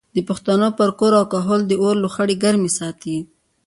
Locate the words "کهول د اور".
1.33-1.95